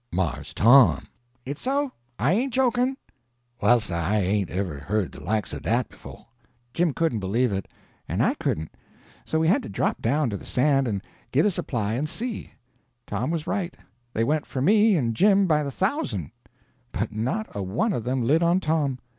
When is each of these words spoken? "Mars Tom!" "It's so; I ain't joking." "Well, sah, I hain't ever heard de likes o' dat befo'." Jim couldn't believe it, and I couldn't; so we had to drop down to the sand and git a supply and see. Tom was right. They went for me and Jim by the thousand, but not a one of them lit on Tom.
"Mars 0.11 0.55
Tom!" 0.55 1.05
"It's 1.45 1.61
so; 1.61 1.91
I 2.17 2.33
ain't 2.33 2.51
joking." 2.53 2.97
"Well, 3.61 3.79
sah, 3.79 3.99
I 4.03 4.15
hain't 4.21 4.49
ever 4.49 4.79
heard 4.79 5.11
de 5.11 5.19
likes 5.23 5.53
o' 5.53 5.59
dat 5.59 5.89
befo'." 5.89 6.25
Jim 6.73 6.91
couldn't 6.91 7.19
believe 7.19 7.51
it, 7.51 7.67
and 8.09 8.23
I 8.23 8.33
couldn't; 8.33 8.71
so 9.25 9.37
we 9.39 9.47
had 9.47 9.61
to 9.61 9.69
drop 9.69 10.01
down 10.01 10.31
to 10.31 10.37
the 10.37 10.43
sand 10.43 10.87
and 10.87 11.03
git 11.31 11.45
a 11.45 11.51
supply 11.51 11.93
and 11.93 12.09
see. 12.09 12.51
Tom 13.05 13.29
was 13.29 13.45
right. 13.45 13.77
They 14.11 14.23
went 14.23 14.47
for 14.47 14.59
me 14.59 14.97
and 14.97 15.15
Jim 15.15 15.45
by 15.45 15.61
the 15.61 15.69
thousand, 15.69 16.31
but 16.91 17.11
not 17.11 17.45
a 17.55 17.61
one 17.61 17.93
of 17.93 18.03
them 18.03 18.23
lit 18.23 18.41
on 18.41 18.59
Tom. 18.59 18.97